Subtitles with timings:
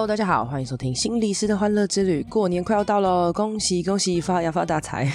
[0.00, 2.22] Hello，大家好，欢迎收听心理师的欢乐之旅。
[2.22, 5.06] 过年快要到了，恭喜恭喜，发呀发大财！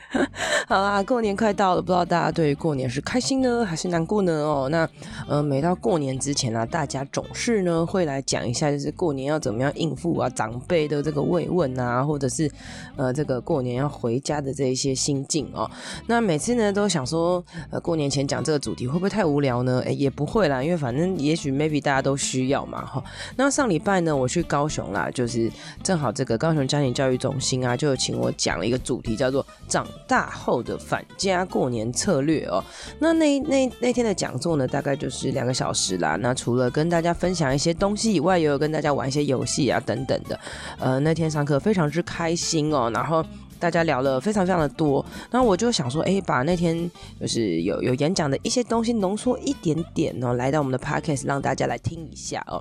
[0.68, 4.32] 好啦，过年快到了，不知道大家对于过年是开心呢，还是难过呢？
[4.32, 4.86] 哦，那
[5.26, 12.50] 呃，每到过年之前呢、啊，大家总是呢会来讲一下，就是过年要怎么样应付啊，长辈的这个慰问啊，或者是
[12.96, 15.70] 呃，这个过年要回家的这一些心境哦。
[16.08, 19.82] 那每次呢都想说，呃，过年前讲这个主题会不会太无聊呢？
[19.86, 23.02] 哎，也不会啦，因为反正也许 maybe 大家都需要嘛，哈。
[23.36, 25.48] 那上礼拜呢，我我去高雄啦，就是
[25.84, 32.60] 正好这个高雄家庭教育中心啊，就请我讲了一个主题，叫做“长大后的返家过年策略”哦。
[32.98, 36.16] 那那那那天的讲座呢，大概就是两个小时啦。
[36.16, 40.36] 那除了跟大家分享一些东西以外，也有跟大家玩一些游戏啊等等的。
[40.80, 43.24] 呃，那天上课非常之开心哦，然后
[43.60, 45.06] 大家聊了非常非常的多。
[45.30, 52.60] 然后我就想说，哎，把那天就是有有演讲的一些东西浓缩一点点哦，来到我们的 podcast 让大家来听一下哦。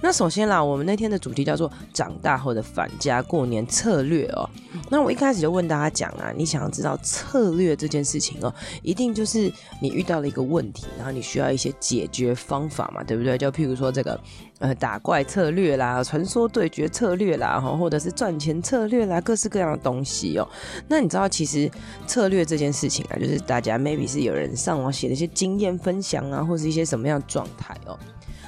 [0.00, 4.48] 那首先啦，我们那天的主题叫做“长大后的返家过年策略”哦。
[4.90, 13.38] 那我一开始就问大家讲啊，你想要知道策略这件事情哦，一定就是你遇到了一个问题，然后你需要一些解决方法嘛，对不对？
[13.38, 14.18] 就譬如说这个
[14.62, 20.48] 呃打怪策略啦、传说对决策略啦，哈，或者是赚钱策略啦，各式各样的东西哦。
[20.86, 21.68] 那你知道其实
[22.06, 27.98] 策略这件事情啊，就是大家 maybe 是有人上网写的一些经验分享啊，或是一些什么样的状态哦。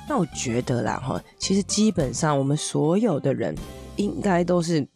[0.09, 3.53] 那我觉得啦，哈，其实基本上我们所有的人
[3.97, 4.87] 应该都是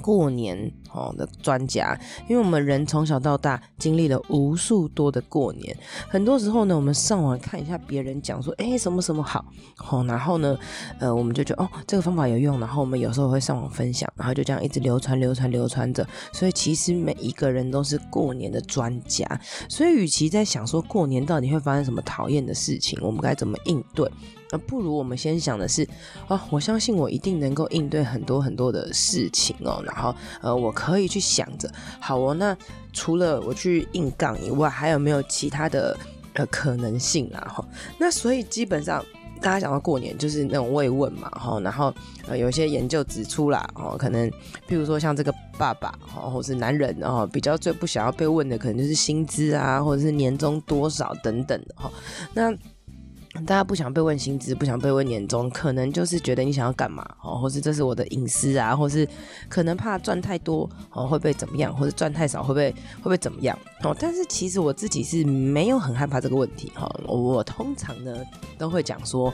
[0.00, 1.96] 过年哦的专家，
[2.28, 5.76] 因为我们人从小到大经历了无数多的过年，
[6.08, 9.44] 很多时候呢，我们上网看一下别人讲说，哎，什么什么好，
[9.90, 10.58] 哦，然后呢，
[10.98, 16.06] 呃，我们就觉得哦，这个方法有用，然后我们有时候会上网分享，然后就这样一直流传、流传、流传着。
[16.32, 19.26] 所以其实每一个人都是过年的专家，
[19.68, 24.10] 所以与其在想说过年到底会发生什么讨厌的事情，我们该怎么应对？
[24.52, 25.84] 呃，不如我们先想的是，
[26.28, 29.82] 哦，我相信我一定能够应对很多很多的事情哦。
[29.84, 32.56] 然后，呃，我可可以去想着，好哦，那
[32.92, 35.98] 除了我去硬杠以外，还有没有其他的
[36.34, 37.40] 呃可能性啊？
[37.52, 39.04] 哈，那所以基本上
[39.40, 41.58] 大家讲到过年就是那种慰问嘛，哈。
[41.58, 41.92] 然后，
[42.28, 44.30] 呃，有些研究指出啦，哦，可能
[44.68, 51.90] 譬如说像这个爸爸，哈，或是男人，哦，比较最不想要被问的，可能就是薪资啊，或者是年终多少等等的，哈。
[52.32, 52.54] 那
[53.44, 59.06] 大家不想被问薪资，不想被问年终，可能就是觉得你想要干嘛哦，或是这是我的隐私啊，或是
[59.48, 63.94] 可能怕赚太多哦会被怎么样，或者赚太少会不会会不会怎么样哦？
[63.98, 66.90] 但是其实我自己是没有很害怕这个问题哈。
[67.06, 68.16] 我通常呢
[68.56, 69.32] 都会讲说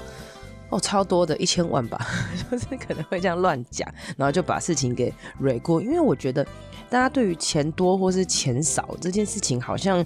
[0.70, 2.04] 哦，超多的一千万吧，
[2.50, 6.44] 就是可能会这样乱讲，然后就把事情给蕊过，因为我觉得
[6.90, 10.04] 大家对于钱多或是钱少这件事情好像。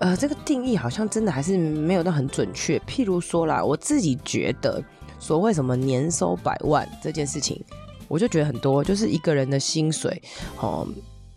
[0.00, 2.78] 呃，这个定义好像真的还是没有到很准确。
[2.80, 4.82] 譬如说啦，我自己觉得，
[5.18, 7.62] 所谓什么年收百万这件事情，
[8.08, 10.20] 我就觉得很多，就是一个人的薪水，
[10.58, 10.88] 哦。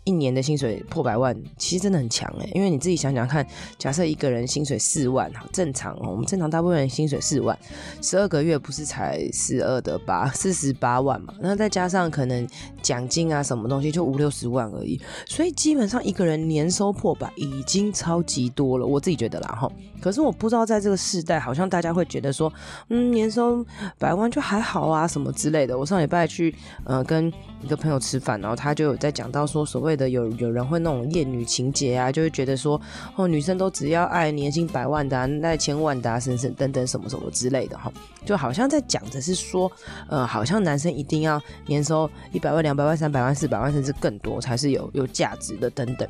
[0.04, 3.46] 一年的薪水破百万，其实真的很强诶，因为你自己想想看，
[3.78, 7.58] 假设一个人薪水四万，好正常哦，我们正常大部分人薪水四万，
[8.02, 12.46] 十二个月不是才十二的八，四十八万嘛，那再加上可能
[12.82, 19.70] 奖金啊什么东西，就五六十万而已，所以基本上一个人年收破百已经超级多了，我自己觉得啦哈。
[20.00, 22.52] 可是我不知道在这个世代，好像大家会觉得说，
[22.90, 23.64] 嗯，年收
[23.98, 25.78] 百万就还好啊什么之类的。
[25.78, 26.54] 我上礼拜去
[26.84, 27.32] 呃跟
[27.64, 32.78] 一个朋友吃饭，然后他就有在讲到说，所谓的有有人会那种厌女情节啊，就会觉得说，
[33.16, 37.90] 哦，女生都只要爱年薪百万的、啊，爱千万的、啊，等等等等什么什么之类的哈，
[38.26, 39.70] 就好像在讲的是说，
[40.08, 46.06] 呃，好像男生一定要年收一百万、两百万、三百万、四百万，甚至更多才是有有价值的等等。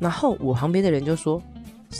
[0.00, 1.42] 然后我旁边的人就说，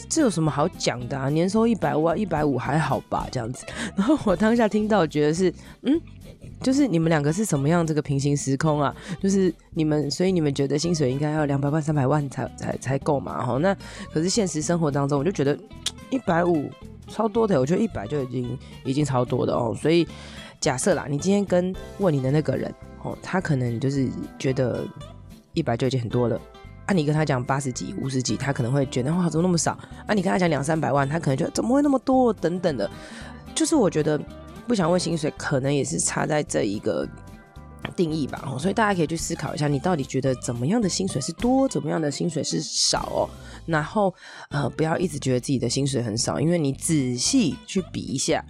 [0.08, 1.28] 这有什么好讲的啊？
[1.28, 3.66] 年收一百万、一百五还好吧，这样子。
[3.94, 5.52] 然后我当下听到，觉得是，
[5.82, 6.00] 嗯。
[6.62, 8.94] 就是你们两个是什么样这个平行时空啊？
[9.22, 13.44] 就是你们，所以你们觉得薪水应该要两百万、三百万才才才够嘛？
[13.44, 13.76] 哈，那
[14.12, 15.56] 可是现实生活当中，我就觉得
[16.10, 16.70] 一百五
[17.08, 19.76] 超多的，我觉得一百就已经已经超多的哦。
[19.80, 20.08] 所以
[20.58, 24.08] 假设啦，你今天跟问你的那个人哦，他可能就是
[24.38, 24.82] 觉得
[25.52, 26.40] 一百就已经很多了
[26.86, 26.94] 啊。
[26.94, 29.72] 你跟他讲八十几、五十几，他可能会觉得哇，怎么那么少
[30.06, 30.14] 啊？
[30.14, 32.90] 你跟他讲两三百万，他可能觉得怎么会那么多等等的。
[33.54, 34.18] 就是我觉得。
[34.66, 37.08] 不想问薪水，可能也是差在这一个
[37.94, 38.44] 定义吧。
[38.58, 43.30] 所以大家可以去思考一下，你到底觉得怎么样的薪水是多，怎么样的薪水是少哦？
[43.64, 44.14] 然后
[44.50, 48.44] 呃，不要一直觉得自己的薪水很少，因为你仔细去比一下，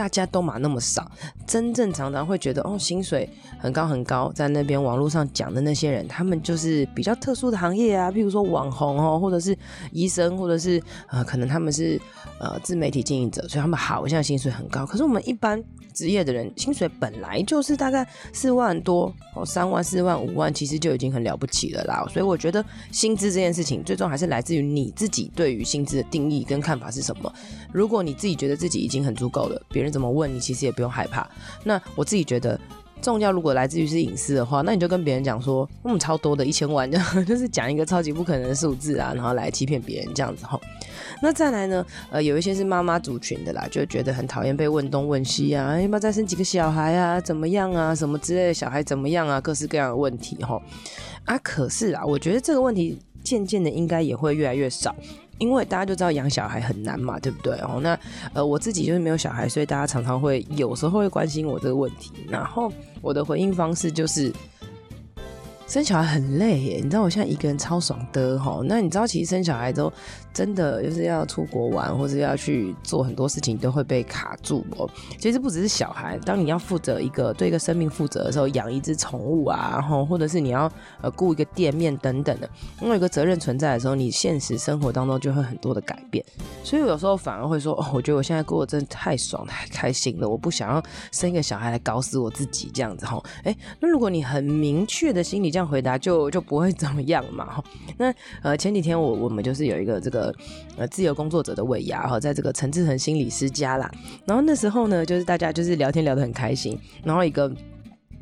[0.00, 1.12] 大家都嘛那么少，
[1.46, 9.54] 真正常常会觉得哦，薪水很高很高，在那边网络上讲的那些人，他们就是比较特殊的行业啊，譬如说网红哦，或者是
[9.92, 12.00] 医生，或者是呃，可能他们是
[12.38, 14.86] 呃自媒体经营者，所以他们好像薪水很高。
[14.86, 15.62] 可是我们一般
[15.92, 22.06] 职业的人，薪水本来就是大概四万多哦，三万、四万、五万，其实就已经很了不起了啦。
[22.10, 27.30] 所以我觉得薪资这件事情，最终还是来自于你自己对于薪资的定义跟看法是什么。
[27.70, 31.28] 如果你自己觉得自己已经很足够了，别人怎么问你，其实也不用害怕。
[31.64, 32.58] 那我自己觉得，
[33.02, 36.90] 重要如果来自于是隐私的话，那你就跟别人讲说，嗯，超多的一千万，
[37.26, 40.60] 就是讲一个超级不可能的数字啊，然后来欺骗别人这样子哈。
[41.22, 50.60] 那再来呢，呃，有一些是妈妈族群的啦，就觉得很讨厌被问东问西啊，要不要再生几个小孩啊，怎么样啊，什么之类的小孩怎么样啊，各式各样的问题哈。
[51.24, 54.94] 啊，可是啊，我觉得这个问题渐渐的应该也会越来越少。
[55.40, 57.58] 因为大家就知道养小孩很难嘛，对不对？
[57.62, 57.98] 哦，那
[58.32, 64.32] 呃，我自己就是没有小孩，所以大家常常会有时候会关心我这个问题，然后我的回应方式就是。
[65.70, 68.60] 生小孩很累耶，你知道我现在一个人超爽的齁。
[68.64, 69.90] 那你知道其实生小孩都
[70.34, 74.90] 真的就是要出国玩，或者要去做很多事情都会被卡住哦。
[75.16, 80.68] 其实不只是小孩，当你要负责一个对一个生命负责的时候，养一只宠物啊，然后，或者是你要
[81.02, 82.50] 呃顾一个店面等等的，
[82.82, 86.24] 因为有个责任存在的时候，你现实生活当中就会很多的改变。
[86.64, 90.82] 所以有时候反而会说，哦，我觉得我现在过得真的太爽太开心了，我不想要
[91.12, 93.22] 生一个小孩来搞死我自己这样子哈。
[93.44, 95.59] 哎，那如果你很明确的心理这样。
[95.60, 97.62] 样回答就就不会 怎么样嘛。
[97.96, 98.12] 那
[98.42, 100.34] 呃前几天我我们就是有一个这个
[100.76, 103.90] 呃自由工作者的尾牙哈，在这个陈志恒心理师家啦。
[104.26, 106.78] 然后那时候呢，就是大家就是聊天聊得很开心。
[107.04, 107.50] 然后一个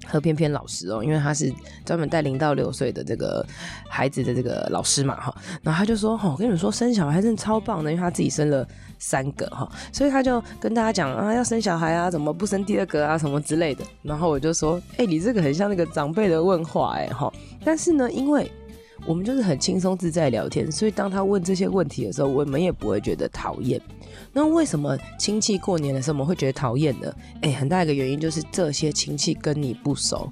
[0.07, 1.53] 何翩翩老师哦，因为他是
[1.85, 3.45] 专门带零到六岁的这个
[3.89, 5.35] 孩子的这个老师嘛哈。
[5.63, 8.67] 然后他就说：“哦，我跟你们说，生小孩真的超棒的，因为他自己生了
[8.99, 17.33] 三个哈，所以他就跟大家讲啊，要生小孩啊，怎么不生第二个啊，什么之类的。”然后我就说：“哎，你这个很像那个长辈的问话哎哈。”
[17.65, 18.51] 但是呢，因为
[19.07, 23.81] 我们就是很轻松自在聊天，所以当他问这些问题的时候，我们也不会觉得讨厌。
[24.33, 27.15] 那为什么亲戚过年的时候我们会觉得讨厌呢？
[27.43, 30.31] 诶，很大一个原因就是这些亲戚跟你不熟，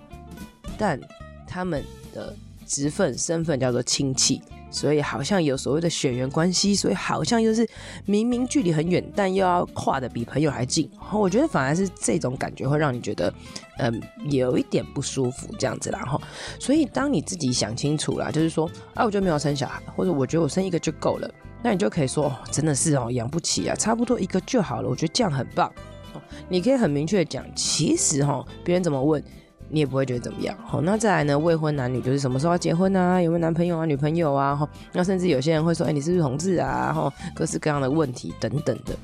[0.77, 1.01] 但
[1.47, 1.83] 他们
[2.13, 2.35] 的
[2.67, 4.43] 职份身份叫做亲戚。
[4.77, 7.67] 所以好像有所谓的血缘关系，所以好像又是
[8.05, 10.91] 明明距离很远，但又要跨得比朋友还近。
[11.11, 13.33] 我觉得反而是这种感觉会让你觉得，
[13.79, 16.01] 嗯，有一点不舒服这样子啦。
[16.01, 16.21] 哈，
[16.61, 24.89] 所以当你自己想清楚了，就是说，啊，我就没有生小孩，或者我觉得我生一个就够了，那你就可以说，哦，真的是哦，养不起啊，差不多一个就好了。
[24.91, 25.73] 我觉得这样很棒。
[26.49, 29.23] 你可以很明确讲，其实哈，别人怎么问。
[29.69, 31.39] 你也不会觉得怎么样，好，那再来呢？
[31.39, 33.21] 未婚男女就是什么时候要结婚啊？
[33.21, 34.55] 有没有男朋友啊、女朋友啊？
[34.55, 36.93] 哈，那甚至有些人会说，哎，你是不是同志啊？
[36.93, 38.95] 哈，各式各样的问题等等的。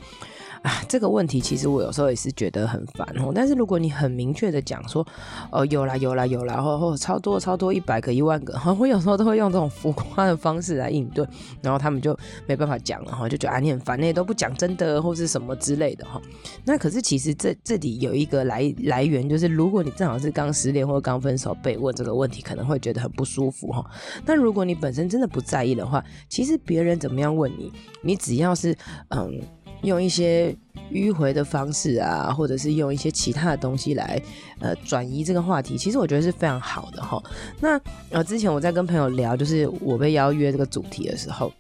[0.62, 3.32] 啊，这个问题其实我有时候也是觉得很烦哦。
[3.34, 5.04] 但是如果你很明确的讲说，
[5.50, 11.26] 哦，有啦有啦有啦，然后超多超多一百个一万个， 我有时候都会用这种浮夸的方式来应对，
[11.60, 12.16] 然后他们就
[12.46, 16.22] 没办法讲了哈，就觉得啊你很烦，那都不讲真的或是什么之类的哈。
[16.64, 23.84] 那可是其实这这里有一个来来源，就是如果你正好是刚失恋或者刚分手被问这个问题，可能会觉得很不舒服哈。
[24.24, 28.76] 那如果你本身真的不在意的话，其实别人怎么样问你，你只要是
[29.08, 29.40] 嗯。
[29.82, 30.54] 用一些
[30.90, 34.20] 迂回的方式啊，或者是用一些其他的东西来
[34.60, 37.22] 呃转移这个话题，其实我觉得是非常好的哈。
[37.60, 41.52] 那呃之前我在跟朋友聊，就是我被邀约这个主题的时候，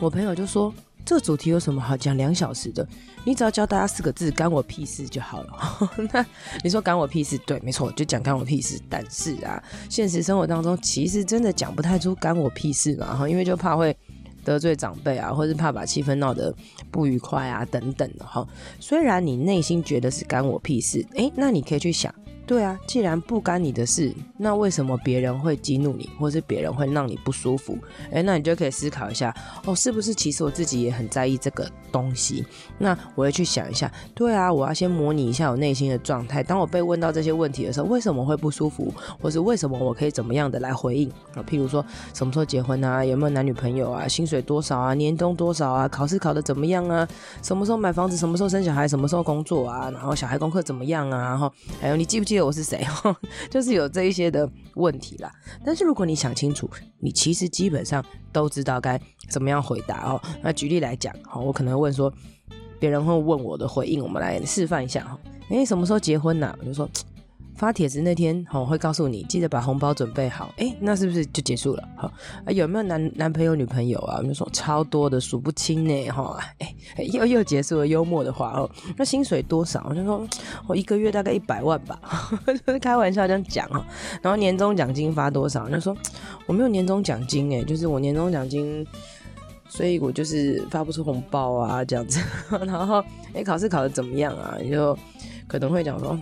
[0.00, 0.72] 我朋友就说，
[1.04, 2.86] 这个主题有什么好讲两小时的？
[3.24, 5.52] 你只要教大家四个字，干我屁事就好了。
[6.12, 6.26] 那
[6.64, 7.38] 你说干我屁事？
[7.38, 8.80] 对，没错，就讲干我屁事。
[8.88, 13.96] 但是啊，现实生活当中其实真的讲不太出干我屁事嘛，哈，因为就怕会。
[14.44, 16.54] 得罪长辈啊，或是怕把气氛闹得
[16.90, 18.46] 不愉快啊，等等的哈。
[18.80, 22.14] 虽然你内心觉得是干我屁事，诶，那你可以去想。
[22.46, 27.78] 对啊，既然不干你的事，那为什么别人会激怒你，或是别人会让你不舒服？
[28.10, 29.34] 诶，那你就可以思考一下，
[29.64, 32.44] 哦，是不是其实我自己也很在意这个东西？
[32.78, 36.42] 那我会去想一下，对啊，我要先模拟一下我内心的状态。
[36.42, 41.08] 当我被问到这些问题的时候，为什么会不舒服，或是为什么我可以怎么样的来回应？
[41.34, 47.08] 啊，譬如说什么时候结婚啊，有没有男女朋友啊，薪水多少啊，年终多少啊，考试考得怎么样啊，
[47.40, 52.86] 什么时候买房子，什么时候生小孩，什么时候工作啊，然后小孩功课怎么样啊，然后还有你记不记我是谁？
[53.04, 53.14] 哦
[53.50, 55.30] 就是有这一些的问题啦。
[55.64, 56.70] 但是如果你想清楚，
[57.00, 60.20] 你其实基本上都知道该怎么样回答哦。
[60.42, 62.12] 那举例来讲，好，我可能问说，
[62.78, 65.18] 别人会问我的回应，我们来示范一下哈。
[65.50, 66.56] 诶，什么时候结婚呢？
[66.60, 66.88] 我就说，
[67.54, 70.52] 发帖子那天，哈，会告诉你记得把红包准备好。
[70.56, 71.88] 哎，那是不是就结束了？
[71.96, 72.12] 哈，
[72.48, 74.16] 有没有男男朋友、女朋友啊？
[74.18, 76.38] 我们说超多的，数不清呢，哈。
[76.58, 76.74] 哎，
[77.12, 77.86] 又又结束了。
[77.86, 79.86] 幽默的话哦，那薪水多少？
[79.88, 80.26] 我就说
[80.66, 82.00] 我一个月大概一百万吧，
[82.66, 83.84] 就是开玩笑这样讲哈。
[84.22, 85.68] 然后年终奖金发多少？
[85.68, 85.96] 就说
[86.46, 88.86] 我没有年终奖金，哎，就是我年终奖金。
[89.68, 92.20] 所以我就是发不出红包啊，这样子。
[92.66, 94.58] 然后，哎，考试考得怎么样啊？
[94.62, 94.94] 你就
[95.48, 96.14] 可能会讲说，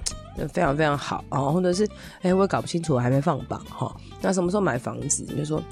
[0.49, 1.89] 非常非常好啊，或者是，
[2.23, 3.95] 哎，我也搞不清楚，我还没放榜哈。
[4.21, 5.25] 那什么时候买房子？
[5.29, 5.63] 你就说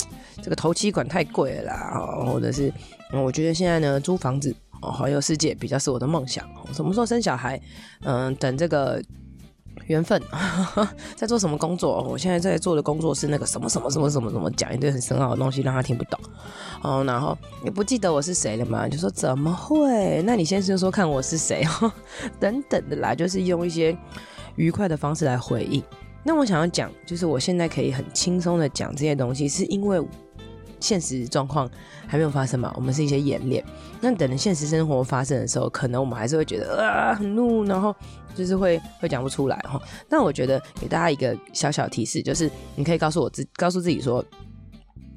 [0.42, 2.72] 这个头期款太贵了啦，或者是，
[3.12, 6.44] 我觉得现在呢，租房子哦，环游世界比较是我的梦想。
[6.72, 7.60] 什么时候生小孩？
[8.02, 9.02] 嗯，等这个。
[9.86, 10.20] 缘分
[11.16, 12.02] 在做什么工作？
[12.02, 16.20] 我现在在做的工作是那个什么什么什么什么什么，讲一堆很深奥的东西，让他听不懂。
[16.82, 18.86] 哦，然后也不记得我是谁了嘛？
[18.88, 20.20] 就说怎么会？
[20.26, 21.90] 那你先说说看我是谁哦，
[22.40, 23.96] 等等的啦，就是用一些
[24.58, 25.82] 愉快的方式来回应。
[26.22, 30.06] 那我想要讲，就是我现在可以很轻松的讲这些东西，是因为。
[30.80, 31.68] 现实状况
[32.06, 32.72] 还没有发生嘛？
[32.76, 33.64] 我们是一些演练。
[34.00, 37.92] 那等现实生活发生的时候，可能我们还是会觉得啊很怒，然后
[38.32, 39.82] 就是会会讲不出来哈。
[40.08, 44.24] 那我觉得给大家一个小小提示，就是你可以告诉我自告诉自己说。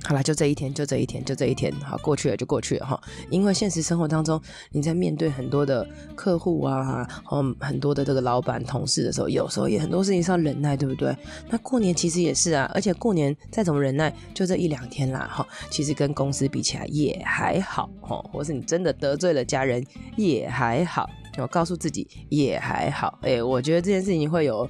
[0.04, 3.00] 好了，就这一天，就这一天，就这一天，好，过去了就过去了哈。
[3.30, 4.42] 因为现实生活当中，
[4.72, 11.16] 你在面对很多的客户啊，嗯，很多的这个老板、同事的时候，有时候也很多事情是要忍耐，对不对？
[11.50, 19.86] 那过年其实也是啊，而且过年再怎么忍耐，就这一两天啦，哈，其实跟公司比起来也还好，哈，或是你真的得罪了家人
[20.18, 24.68] 也还好，我告诉自己也还好，哎，我觉得这件事情会有。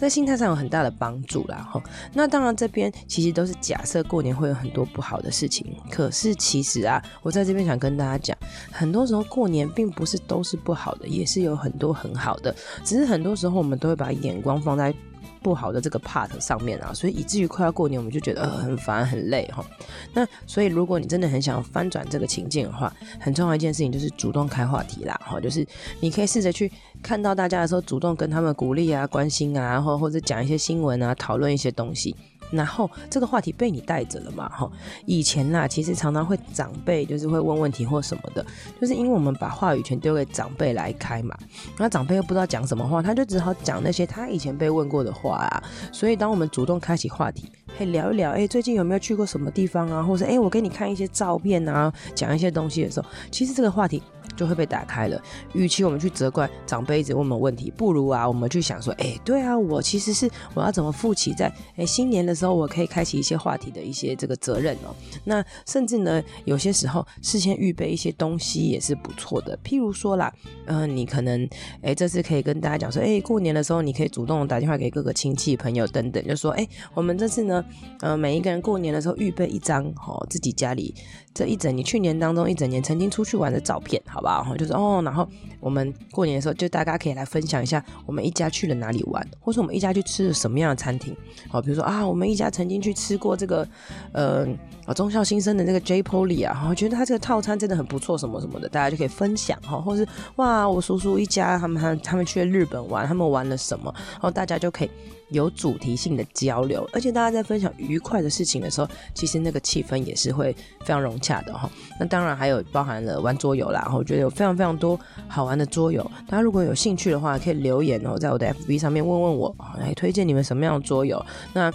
[0.00, 1.80] 在心态上有很大的帮助啦，哈。
[2.14, 5.76] 那当然，这边其实都是假设过年会有很多不好的事情。
[5.90, 8.36] 可是其实啊，我在这边想跟大家讲，
[8.72, 12.54] 很多时候过年并不是都是不好的，也是有很多很好的。
[12.82, 14.94] 只是很多时候我们都会把眼光放在。
[15.42, 19.64] 不好的这个 part 上面啊，所以以至于快要过年，我们就觉得呃很烦很累哈。
[20.12, 25.66] 那所以如果你真的很想翻转这个情境的话，很重要一件事情就是主动开话题啦哈，就是
[26.00, 26.70] 你可以试着去
[27.02, 32.14] 看到大家的时候，主动跟他们鼓励啊、关心啊，然后或者讲一些新闻啊，讨论一些东西。
[32.50, 34.48] 然后这个话题被你带着了嘛？
[34.48, 34.70] 哈，
[35.06, 38.44] 以前呐，其实常常会长辈就是会问问题或什么的，
[38.80, 41.36] 就是因为我们把话语权丢给长辈来开嘛，
[41.78, 45.62] 那长辈又不知道讲什么话，他就只好讲那些他以前被问过的话啊。
[45.92, 50.02] 所以当我们主动开启话题，可以聊一聊，哎，最近有没有去过什么地方啊？
[50.02, 54.02] 或者哎，我给你看一些照片啊，讲一些东西的时候，其实这个话题。
[54.36, 55.20] 就会被打开了。
[55.52, 64.94] 与其我们去责怪长辈一直问我们问题，不如啊，我们去想说，哎，对啊，我其实是我要怎么负起在哎新年的时候，我可以开启一些话题的一些这个责任哦。
[65.24, 69.58] 那甚至呢，有些时候事先预备一些东西也是不错的。
[69.62, 70.32] 譬如说啦，
[70.66, 71.46] 嗯、你可能
[71.82, 77.59] 哎这次可以跟大家讲说，哎，过年的时候你可以主动打电话给各个亲戚朋友等等，就说，哎，我们这次呢，
[78.00, 80.94] 呃，每一个人过年的时候预备一张哦，自己家里
[81.34, 85.28] 这一整年去年当中一整年曾经出去玩的照片，好不好就是哦，然后
[85.60, 91.16] 我们过年的时候，就大家可以来分享一下我们一家去了哪里玩，或是我们一家去吃了什么样的餐厅。
[91.48, 93.66] 好，比如说啊，我们一家曾经去吃过这个
[94.12, 94.46] 呃
[94.92, 100.06] 忠孝新生的那个 J Polly 啊，我觉得他这个套餐真的很不错，什么什么的，大家就可以分享哈，或是
[100.36, 104.90] 哇，我叔叔一家他们他他们去日本玩，他们玩了什么，然后大家就可以。
[105.30, 111.70] 有主题性的交流，而且大家在分享愉快的事情的时候，其实那个气氛也是会非常融洽的哈。
[112.00, 116.02] 那当然还有包含了玩桌游啦，然后我觉得有非常非常多好玩的桌游。
[116.26, 121.24] 大家如果有兴趣的话，可以留言哦，在我的 FB 上面问问我，来推荐你们什么样的桌游。
[121.52, 121.72] 那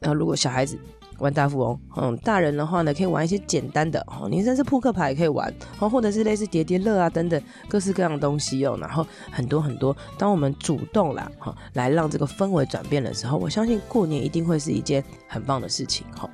[0.00, 0.76] 那如果小孩子。
[1.18, 9.96] 玩大富翁，嗯，大人的话呢，可以玩一些简单的哦，你甚至扑克牌也可以玩，哦，或者是类似叠叠乐啊等等各式各样的东西哦，然后很多很多。
[10.18, 16.28] 当我们主动啦，哈，来让这个氛围转变的时候，我相信过年一定会是一件很棒的事情，哈。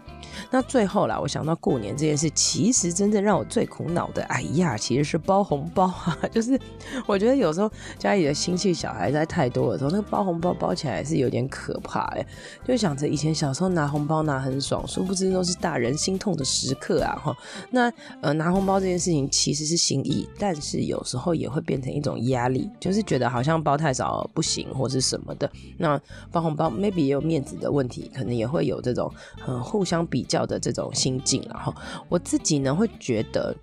[0.52, 6.18] 那最后啦，我想到过年这件事，其实真正让我最苦恼的，哎呀，其实是包红包啊。
[6.30, 6.61] 就是
[7.06, 12.26] 我觉得有时候家里的亲戚小孩在太多的时候，那个包红包包起来是有点可怕哎。
[12.66, 17.37] 就想着以前小时候拿红包拿很爽，殊不知都是大人心痛的时刻啊哈。
[17.71, 25.50] 那呃拿红包这件事情其实是心意，但是有时候也会变成一种压力，就是觉得好像包太少不行或是什么的。
[25.78, 25.99] 那
[26.30, 29.11] 包红包 maybe 也有面子的问题，可能也会有这种
[29.47, 30.26] 呃互相比。
[30.32, 31.75] 较的这种心境，然后
[32.08, 33.54] 我自己呢会觉得，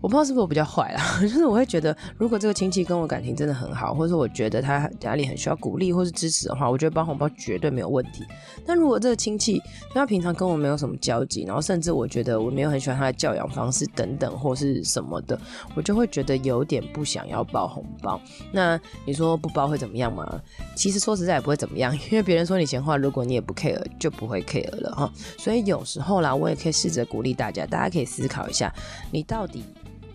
[0.00, 8.24] 我不知道是不是我比较坏啦， 就是我会觉得，如果这个亲戚跟我感情真的很好，或者说我觉得他家里很需要鼓励或是支持的话，我觉得包红包绝对没有问题。
[8.64, 9.60] 但如果这个亲戚
[9.92, 15.38] 他平常跟我没有什么交集，然后甚至我觉得我没有很喜欢他的教养方式等等或是什么的，
[15.74, 18.18] 我就会觉得有点不想要包红包。
[18.52, 20.40] 那你说不包会怎么样吗？
[20.74, 25.12] 其实说实在也不会怎么样，因为别人说你闲话，如果你也不 care，就不会 care 了哈。
[25.36, 28.72] 所以有时候啦，我也可以试着鼓励大家，大家可以思考一下，
[29.12, 29.62] 你到底。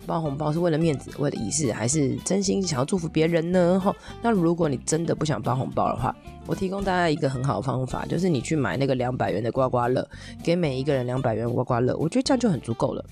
[0.06, 3.78] 包红包是为了面子，为了仪式，还是真心想要祝福别人呢？
[3.78, 6.14] 哈，那如果你真的不想包红包的话，
[6.46, 10.08] 我提供大家一个很好的方法，就是你去买那个两百元的刮刮乐，
[10.42, 13.04] 给每一个人两百元刮刮乐，我觉得这样就很足够了。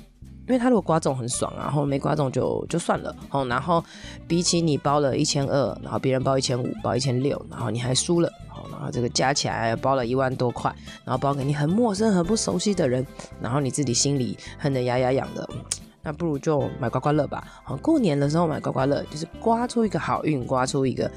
[0.46, 3.16] 因为他如果刮中很爽啊，然后没刮中就就算了。
[3.30, 3.82] 哦，然后
[4.28, 10.70] 比起你包了一千二，然后别人包一千五，包一千六，然后你还输了，好，然后这个加起来包了一万多块，
[11.02, 13.06] 然后包给你很陌生、很不熟悉的人，
[13.40, 15.48] 然后你自己心里恨得牙痒痒的。
[16.04, 17.42] 那不如就买刮刮乐吧。
[17.64, 21.10] 好，过年的时候买刮刮乐，就是刮出一个好运，刮出一个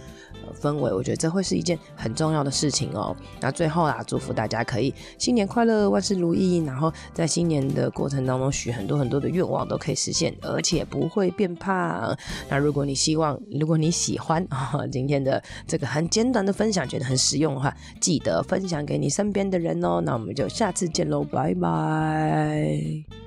[0.60, 0.94] 氛围。
[0.94, 3.16] 我觉得这会是一件很重要的事情哦。
[3.42, 6.64] 那最后啊，祝福大家可以新年快乐，万事如意。
[6.66, 12.18] 然后在新年的过程当中，许很多很多的愿望都可以实现，而且不会变胖。
[12.50, 20.02] 那如果你希望，如果你喜欢啊，今天的这个很简短的分享，觉得很实用的话，记得分享给你身边的人哦。
[20.02, 23.27] 那我们就下次见喽，拜拜。